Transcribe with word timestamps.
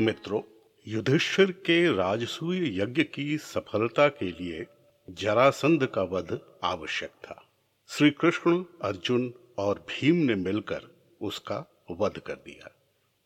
मित्रों, 0.00 0.42
युधिष्ठिर 0.88 1.52
के 1.52 1.92
राजसूय 1.92 2.82
यज्ञ 2.82 3.02
की 3.02 3.38
सफलता 3.38 4.08
के 4.08 4.32
लिए 4.32 4.66
जरासंध 5.10 5.86
का 5.86 6.02
वध 6.02 6.40
आवश्यक 6.64 7.10
था। 7.10 7.44
श्री 7.88 8.10
कृष्ण 8.10 8.64
अर्जुन 8.82 9.34
और 9.58 9.78
भीम 9.78 10.16
ने 10.16 10.34
मिलकर 10.34 11.10
उसका 11.22 11.64
वध 11.90 12.18
कर 12.18 12.34
दिया। 12.34 12.70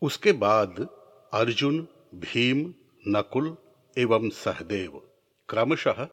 उसके 0.02 0.32
बाद 0.32 0.88
अर्जुन, 1.32 1.88
भीम, 2.14 2.74
नकुल 3.08 3.56
एवं 3.98 4.28
सहदेव 4.28 5.02
क्रमशः 5.48 6.08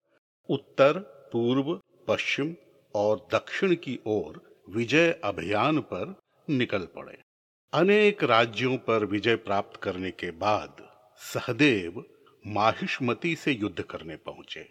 उत्तर, 0.50 1.00
पूर्व, 1.34 1.82
पश्चिम 2.08 2.56
और 2.96 3.28
दक्षिण 3.34 3.76
की 3.76 4.00
ओर 4.06 4.64
विजय 4.70 5.22
अभियान 5.24 5.80
पर 5.80 6.20
निकल 6.50 6.88
पड़े। 6.96 7.20
अनेक 7.74 8.24
राज्यों 8.24 8.78
पर 8.78 9.04
विजय 9.06 9.36
प्राप्त 9.36 9.80
करने 9.82 10.10
के 10.12 10.32
बाद 10.32 10.78
सहदेव 11.22 12.04
माहिष्मती 12.46 13.36
से 13.36 13.52
युद्ध 13.52 13.82
करने 13.82 14.16
पहुँचे, 14.16 14.66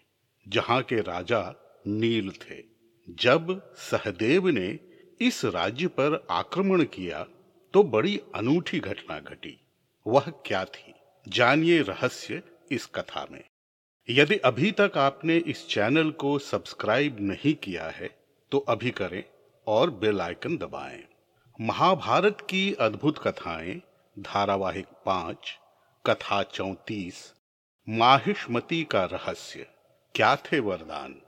जहाँ 0.45 0.81
के 0.81 0.99
राजा 1.01 1.41
नील 1.87 2.29
थे। 2.31 2.61
जब 3.07 3.73
सहदेव 3.81 4.47
ने 4.47 4.67
इस 5.21 5.43
राज्य 5.45 5.87
पर 5.87 6.25
आक्रमण 6.31 6.83
किया 6.83 7.25
तो 7.73 7.83
बड़ी 7.83 8.19
अनूठी 8.35 8.79
घटना 8.79 9.19
घटी। 9.19 9.57
वह 10.05 10.29
क्या 10.45 10.63
थी? 10.65 10.93
जानिए 11.27 11.81
रहस्य 11.81 12.41
इस 12.71 12.85
कथा 12.85 13.27
में। 13.31 13.43
यदि 14.09 14.37
अभी 14.45 14.71
तक 14.71 14.91
आपने 14.97 15.37
इस 15.37 15.67
चैनल 15.67 16.11
को 16.11 16.37
सब्सक्राइब 16.39 17.17
नहीं 17.21 17.53
किया 17.53 17.89
है 17.89 18.09
तो 18.51 18.57
अभी 18.59 18.91
करें 18.91 19.23
और 19.67 19.91
बेल 19.91 20.21
आइकन 20.21 20.57
दबाएँ। 20.57 21.03
महाभारत 21.61 22.37
की 22.49 22.73
अद्भुत 22.73 23.17
कथाएँ, 23.17 23.81
धारावाहिक 24.19 24.85
पाँच, 25.05 25.59
कथा 26.05 26.43
चौतीस, 26.43 27.33
माहिष्मती 27.89 28.83
का 28.83 29.03
रहस्य, 29.05 29.67
क्या 30.15 30.35
थे 30.35 30.59
वरदान? 30.59 31.21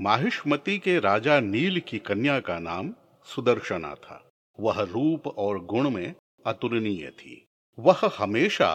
माहिष्मती 0.00 0.78
के 0.78 0.98
राजा 0.98 1.40
नील 1.40 1.80
की 1.80 1.98
कन्या 1.98 2.40
का 2.40 2.58
नाम 2.58 2.94
सुदर्शना 3.24 3.94
था। 3.94 4.30
वह 4.60 4.80
रूप 4.82 5.26
और 5.26 5.64
गुण 5.64 5.90
में 5.90 6.14
अतुलनीय 6.46 7.10
थी। 7.10 7.46
वह 7.78 8.00
हमेशा 8.18 8.72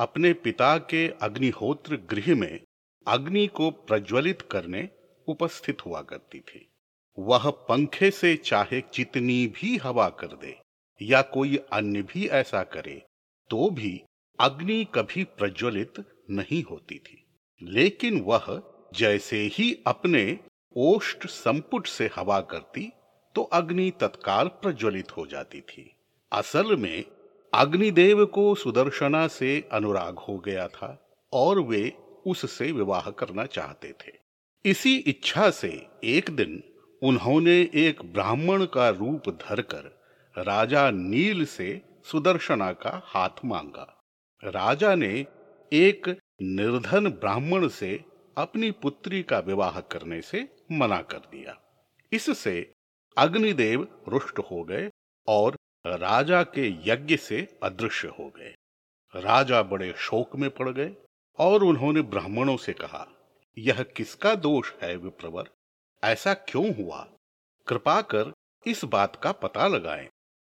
अपने 0.00 0.32
पिता 0.32 0.78
के 0.78 1.08
अग्निहोत्र 1.22 1.96
गृह 1.96 2.34
में 2.34 2.60
अग्नि 3.06 3.46
को 3.46 3.70
प्रज्वलित 3.70 4.42
करने 4.42 4.88
उपस्थित 5.28 5.86
हुआ 5.86 6.02
करती 6.02 6.40
थी। 6.40 6.67
वह 7.18 7.50
पंखे 7.68 8.10
से 8.10 8.34
चाहे 8.36 8.80
जितनी 8.94 9.46
भी 9.54 9.76
हवा 9.76 10.08
कर 10.20 10.36
दे, 10.36 10.54
या 11.00 11.22
कोई 11.22 11.56
अन्य 11.72 12.02
भी 12.02 12.26
ऐसा 12.32 12.62
करे 12.64 13.02
तो 13.50 13.68
भी 13.70 14.00
अग्नि 14.38 14.84
कभी 14.94 15.24
प्रज्वलित 15.24 16.04
नहीं 16.30 16.62
होती 16.62 16.98
थी। 16.98 17.24
लेकिन 17.62 18.20
वह 18.20 18.46
जैसे 18.94 19.38
ही 19.52 19.72
अपने 19.86 20.38
ओष्ट 20.76 21.26
संपुट 21.26 21.86
से 21.86 22.10
हवा 22.16 22.40
करती 22.40 22.90
तो 23.34 23.42
अग्नि 23.42 23.90
तत्काल 24.00 24.48
प्रज्वलित 24.62 25.16
हो 25.16 25.26
जाती 25.26 25.60
थी। 25.60 25.90
असल 26.32 26.76
में 26.76 27.04
अग्निदेव 27.52 28.24
को 28.26 28.54
सुदर्शना 28.54 29.26
से 29.28 29.68
अनुराग 29.72 30.18
हो 30.18 30.38
गया 30.38 30.66
था, 30.68 30.90
और 31.32 31.60
वे 31.60 31.92
उससे 32.26 32.70
विवाह 32.72 33.10
करना 33.10 33.44
चाहते 33.46 33.92
थे। 34.00 34.12
इसी 34.64 34.96
इच्छा 34.96 35.50
से 35.50 35.68
एक 36.04 36.30
दिन 36.30 36.62
उन्होंने 37.02 37.60
एक 37.74 38.00
ब्राह्मण 38.12 38.64
का 38.64 38.88
रूप 38.88 39.28
धरकर 39.42 39.96
राजा 40.36 40.90
नील 40.90 41.44
से 41.46 41.80
सुदर्शना 42.04 42.72
का 42.72 43.00
हाथ 43.04 43.44
मांगा। 43.44 43.86
राजा 44.42 44.94
ने 44.94 45.26
एक 45.72 46.08
निर्धन 46.42 47.08
ब्राह्मण 47.10 47.68
से 47.68 48.04
अपनी 48.38 48.70
पुत्री 48.70 49.22
का 49.22 49.38
विवाह 49.38 49.80
करने 49.80 50.20
से 50.22 50.48
मना 50.72 51.00
कर 51.02 51.18
दिया। 51.18 51.56
इससे 52.12 52.72
अग्निदेव 53.16 53.86
रुष्ट 54.08 54.38
हो 54.38 54.62
गए 54.64 54.90
और 55.28 55.56
राजा 55.86 56.42
के 56.42 56.68
यज्ञ 56.86 57.16
से 57.16 57.46
अदृश्य 57.62 58.08
हो 58.08 58.28
गए। 58.30 58.54
राजा 59.14 59.62
बड़े 59.62 59.92
शोक 59.98 60.36
में 60.36 60.50
पड़ 60.50 60.68
गए 60.68 60.94
और 61.38 61.64
उन्होंने 61.64 62.02
ब्राह्मणों 62.02 62.56
से 62.56 62.72
कहा, 62.72 63.06
यह 63.56 63.82
किसका 63.82 64.34
दोष 64.34 64.72
है 64.82 64.96
विप्रवर? 64.96 65.50
ऐसा 66.04 66.34
क्यों 66.34 66.74
हुआ? 66.74 67.08
कृपा 67.68 68.00
कर 68.00 68.32
इस 68.66 68.84
बात 68.84 69.16
का 69.16 69.32
पता 69.32 69.68
लगाएँ। 69.68 70.08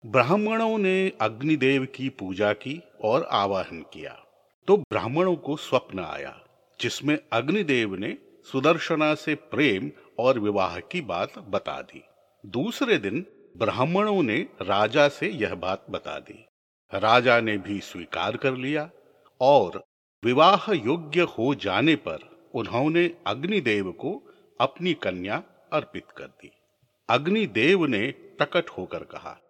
ब्राह्मणों 0.07 0.79
ने 0.79 1.13
अग्निदेव 1.21 1.85
की 1.85 2.09
पूजा 2.09 2.53
की 2.53 2.83
और 3.05 3.25
आवाहन 3.25 3.85
किया। 3.93 4.25
तो 4.67 4.77
ब्राह्मणों 4.77 5.37
को 5.37 5.57
स्वप्न 5.57 5.99
आया, 5.99 6.45
जिसमें 6.81 7.19
अग्निदेव 7.33 7.95
ने 7.95 8.19
सुदर्शना 8.53 9.15
से 9.15 9.35
प्रेम 9.35 9.93
और 10.19 10.39
विवाह 10.39 10.81
की 10.81 11.01
बात 11.01 11.39
बता 11.39 11.83
दी। 11.83 12.05
दूसरे 12.47 12.99
दिन 12.99 13.27
ब्राह्मणों 13.57 14.23
ने 14.23 14.39
राजा 14.63 15.09
से 15.09 15.29
यह 15.29 15.55
बात 15.55 15.87
बता 15.91 16.19
दी। 16.19 16.47
राजा 16.95 17.41
ने 17.41 17.59
भी 17.59 17.81
स्वीकार 17.81 18.37
कर 18.37 18.53
लिया 18.53 18.91
और 19.41 19.85
विवाह 20.25 20.73
योग्य 20.73 21.21
हो 21.21 21.55
जाने 21.55 21.97
पर 21.97 22.51
उन्होंने 22.55 23.17
अग्निदेव 23.27 23.93
को 23.93 24.31
अपनी 24.61 24.95
कन्या 24.95 25.43
अर्पित 25.73 26.05
कर 26.17 26.25
दी। 26.25 26.53
अग्निदेव 27.11 27.85
ने 27.85 28.11
प्रकट 28.11 28.71
होकर 28.71 29.05
कहा, 29.05 29.41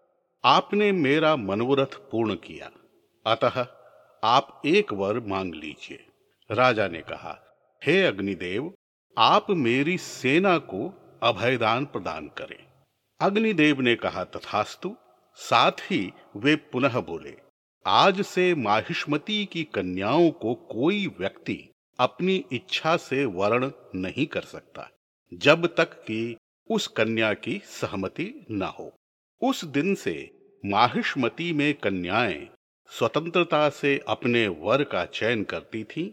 आपने 0.45 0.93
मेरा 0.93 1.37
मनोरथ 1.37 2.11
पूर्ण 2.11 2.35
किया। 2.35 2.71
अतः 3.27 3.67
आप 4.25 4.63
एक 4.67 4.93
वर 4.93 5.21
मांग 5.21 5.55
लीजिए। 5.55 6.07
राजा 6.51 6.89
ने 6.89 7.01
कहा, 7.01 7.41
हे 7.85 8.03
अग्निदेव, 8.03 8.75
आप 9.19 9.51
मेरी 9.51 9.99
सेना 9.99 10.59
को 10.59 10.95
अभयदान 11.23 11.85
प्रदान 11.85 12.29
करें। 12.29 12.67
अग्निदेव 13.21 13.81
ने 13.81 13.97
कहा, 13.97 14.25
तथास्तु, 14.25 14.97
साथ 15.35 15.73
ही 15.73 16.13
वे 16.37 16.57
पुनः 16.57 17.01
बोले, 17.01 17.37
आज 17.87 18.23
से 18.23 18.55
माहिष्मती 18.55 19.47
की 19.47 19.65
कन्याओं 19.65 20.31
को 20.31 20.55
कोई 20.55 21.07
व्यक्ति 21.19 21.74
अपनी 21.99 22.45
इच्छा 22.53 22.97
से 22.97 23.25
वर्ण 23.25 23.71
नहीं 23.95 24.27
कर 24.27 24.43
सकता, 24.43 24.89
जब 25.33 25.67
तक 25.67 25.93
कि 26.07 26.37
उस 26.71 26.87
कन्या 26.87 27.33
की 27.35 27.61
सहमति 27.65 28.47
न 28.51 28.63
हो। 28.79 28.93
उस 29.43 29.65
दिन 29.65 29.95
से 29.95 30.15
माहिष्मती 30.65 31.53
में 31.53 31.73
कन्याएँ 31.75 32.47
स्वतंत्रता 32.91 33.69
से 33.71 33.99
अपने 34.09 34.47
वर 34.49 34.85
का 34.85 35.05
चयन 35.05 35.43
करती 35.45 35.85
थीं 35.85 36.09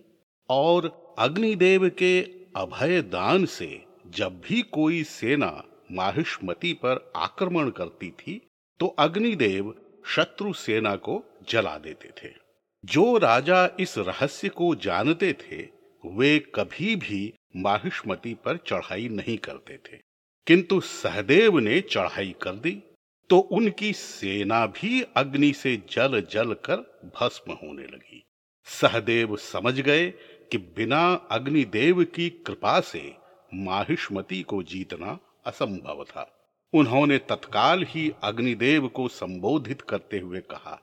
और 0.50 0.90
अग्निदेव 1.20 1.88
के 1.90 2.22
अभय 2.56 3.02
दान 3.02 3.46
से 3.46 3.86
जब 4.08 4.40
भी 4.42 4.62
कोई 4.62 5.04
सेना 5.04 5.52
माहिष्मती 5.92 6.74
पर 6.74 7.12
आक्रमण 7.16 7.70
करती 7.70 8.10
थी 8.12 8.42
तो 8.80 8.88
अग्निदेव 9.00 9.74
शत्रु 10.06 10.54
सेना 10.54 10.96
को 10.96 11.24
जला 11.50 11.78
देते 11.78 12.10
थे। 12.18 12.41
जो 12.86 13.18
राजा 13.18 13.70
इस 13.80 13.98
रहस्य 13.98 14.50
को 14.50 14.74
जानते 14.76 15.34
थे, 15.34 15.68
वे 16.04 16.38
कभी 16.56 16.96
भी 16.96 17.34
माहिष्मती 17.56 18.34
पर 18.34 18.58
चढ़ाई 18.58 19.08
नहीं 19.10 19.38
करते 19.38 19.78
थे। 19.78 20.00
किंतु 20.48 20.80
सहदेव 20.80 21.58
ने 21.60 21.80
चढ़ाई 21.82 22.36
कर 22.42 22.56
दी 22.56 22.82
तो 23.30 23.40
उनकी 23.40 23.92
सेना 23.94 24.66
भी 24.66 25.02
अग्नि 25.16 25.52
से 25.54 25.76
जल 25.92 26.22
जल 26.22 26.54
कर 26.54 27.12
भस्म 27.16 27.54
होने 27.54 27.84
लगी। 27.84 28.24
सहदेव 28.66 29.36
समझ 29.36 29.80
गए 29.80 30.10
कि 30.52 30.58
बिना 30.58 31.14
अग्निदेव 31.32 32.04
की 32.04 32.30
कृपा 32.30 32.80
से 32.82 33.14
माहिष्मती 33.54 34.42
को 34.44 34.64
जीतना 34.64 35.18
असंभव 35.46 36.04
था। 36.04 36.28
उन्होंने 36.74 37.18
तत्काल 37.18 37.86
ही 37.90 38.12
अग्निदेव 38.24 38.88
को 38.88 39.08
संबोधित 39.08 39.82
करते 39.82 40.20
हुए 40.20 40.40
कहा, 40.42 40.82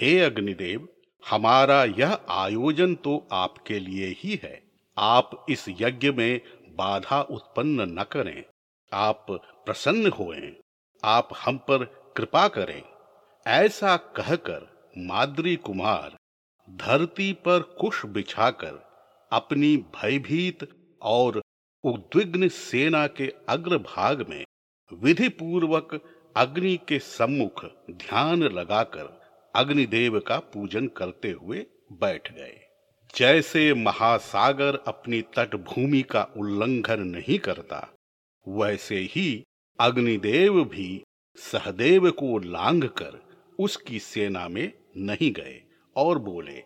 हे 0.00 0.18
अग्निदेव 0.20 0.88
हमारा 1.24 1.84
यह 1.84 2.18
आयोजन 2.30 2.94
तो 2.94 3.28
आपके 3.32 3.78
लिए 3.78 4.14
ही 4.18 4.40
है। 4.44 4.62
आप 4.96 5.46
इस 5.50 5.64
यज्ञ 5.68 6.10
में 6.10 6.40
बाधा 6.76 7.20
उत्पन्न 7.22 7.86
न 7.98 8.02
करें। 8.02 8.44
आप 8.92 9.26
प्रसन्न 9.66 10.10
होएँ, 10.10 10.52
आप 11.04 11.28
हम 11.44 11.58
पर 11.58 11.84
कृपा 12.16 12.48
करें। 12.48 12.82
ऐसा 13.46 13.96
कहकर 13.96 14.66
माद्री 14.98 15.56
कुमार 15.56 16.16
धरती 16.68 17.32
पर 17.32 17.60
कुश 17.60 18.04
बिछाकर 18.06 18.82
अपनी 19.32 19.76
भयभीत 19.76 20.68
और 21.02 21.40
उद्विग्न 21.84 22.48
सेना 22.48 23.06
के 23.06 23.32
अग्रभाग 23.48 24.26
में 24.28 24.44
विधि 24.92 25.28
पूर्वक 25.28 26.00
अग्नि 26.36 26.76
के 26.88 26.98
सम्मुख 26.98 27.64
ध्यान 27.90 28.42
लगाकर 28.42 29.19
अग्निदेव 29.54 30.20
का 30.20 30.38
पूजन 30.38 30.86
करते 30.86 31.30
हुए 31.30 31.66
बैठ 31.92 32.32
गए। 32.32 32.60
जैसे 33.16 33.74
महासागर 33.74 34.76
अपनी 34.86 35.22
तटभूमि 35.22 36.02
का 36.02 36.22
उल्लंघन 36.36 37.00
नहीं 37.00 37.38
करता, 37.38 37.94
वैसे 38.48 38.96
ही 38.96 39.44
अग्निदेव 39.80 40.64
भी 40.64 41.02
सहदेव 41.36 42.10
को 42.10 42.38
लांघ 42.38 42.84
कर 42.84 43.22
उसकी 43.58 43.98
सेना 43.98 44.48
में 44.48 44.72
नहीं 44.96 45.32
गए 45.32 45.62
और 45.96 46.18
बोले, 46.18 46.64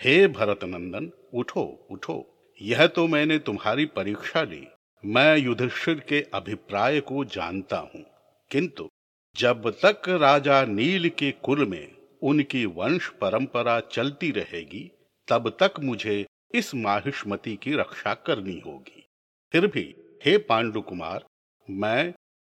हे 0.00 0.28
भरत 0.28 0.64
नंदन 0.64 1.10
उठो 1.34 1.86
उठो। 1.90 2.48
यह 2.62 2.86
तो 2.86 3.06
मैंने 3.06 3.38
तुम्हारी 3.38 3.86
परीक्षा 3.86 4.42
ली। 4.42 4.66
मैं 5.04 5.36
युधिष्ठिर 5.36 6.00
के 6.00 6.26
अभिप्राय 6.34 7.00
को 7.00 7.24
जानता 7.24 7.76
हूँ। 7.76 8.04
किंतु 8.50 8.88
जब 9.36 9.70
तक 9.84 10.08
राजा 10.08 10.64
नील 10.64 11.08
के 11.08 11.32
कुल 11.32 11.66
में 11.66 11.93
उनकी 12.24 12.66
वंश 12.66 13.08
परंपरा 13.08 13.80
चलती 13.80 14.30
रहेगी, 14.30 14.90
तब 15.28 15.56
तक 15.60 15.74
मुझे 15.80 16.26
इस 16.54 16.74
माहिष्मति 16.74 17.56
की 17.56 17.74
रक्षा 17.74 18.14
करनी 18.14 18.62
होगी। 18.66 19.06
फिर 19.52 19.66
भी, 19.66 19.94
हे 20.24 20.38
पांडु 20.38 20.80
कुमार 20.80 21.24
मैं 21.70 22.14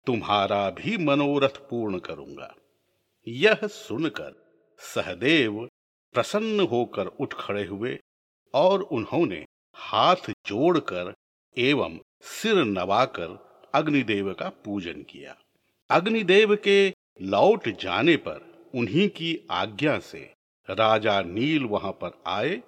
तुम्हारा 0.06 0.69
भी 0.69 0.97
मनोरथ 0.97 1.57
पूर्ण 1.69 2.00
करूँगा। 2.00 2.56
यह 3.27 3.59
सुनकर 3.63 4.33
सहदेव 4.79 5.69
प्रसन्न 6.13 6.59
होकर 6.59 7.06
उठ 7.06 7.33
खड़े 7.33 7.63
हुए 7.63 8.00
और 8.53 8.81
उन्होंने 8.81 9.45
हाथ 9.75 10.29
जोड़कर 10.29 11.13
एवं 11.57 12.00
सिर 12.21 12.56
नवाकर 12.56 13.38
अग्निदेव 13.75 14.33
का 14.33 14.50
पूजन 14.50 15.01
किया। 15.01 15.35
अग्निदेव 15.89 16.56
के 16.56 16.94
लौट 17.21 17.69
जाने 17.69 18.15
पर 18.17 18.54
उन्हीं 18.75 19.10
की 19.10 19.48
आज्ञा 19.51 20.00
से 20.00 20.33
राजा 20.69 21.22
नील 21.22 21.63
वहाँ 21.63 21.92
पर 21.92 22.22
आए 22.27 22.62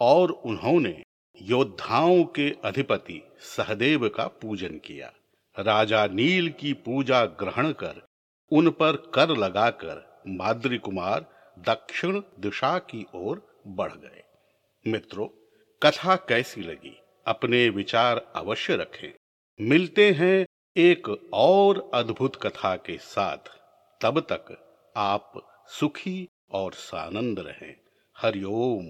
और 0.00 0.30
उन्होंने 0.30 1.02
योद्धाओं 1.42 2.24
के 2.24 2.56
अधिपति 2.64 3.22
सहदेव 3.38 4.08
का 4.08 4.26
पूजन 4.26 4.78
किया। 4.78 5.12
राजा 5.58 6.06
नील 6.06 6.50
की 6.50 6.72
पूजा 6.72 7.24
ग्रहण 7.24 7.72
कर 7.72 8.06
उन 8.52 8.70
पर 8.70 8.96
कर 8.96 9.28
लगाकर 9.28 10.22
माद्री 10.28 10.78
कुमार 10.78 11.20
दक्षिण 11.58 12.20
दिशा 12.38 12.78
की 12.78 13.06
ओर 13.14 13.62
बढ़ 13.66 13.92
गए। 13.92 14.22
मित्रों, 14.86 15.26
कथा 15.82 16.16
कैसी 16.16 16.60
लगी? 16.60 16.98
अपने 17.26 17.68
विचार 17.68 18.32
अवश्य 18.36 18.76
रखें। 18.76 19.12
मिलते 19.60 20.10
हैं 20.10 20.46
एक 20.76 21.30
और 21.34 21.90
अद्भुत 21.94 22.36
कथा 22.36 22.76
के 22.76 22.98
साथ। 22.98 23.60
तब 24.00 24.20
तक 24.20 24.66
आप 24.96 25.46
सुखी 25.72 26.28
और 26.50 26.72
सानंद 26.72 27.38
रहें। 27.38 27.74
हरिओम 28.16 28.86